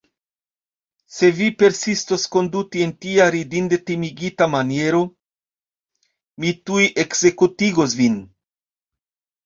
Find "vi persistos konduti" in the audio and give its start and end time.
1.39-2.81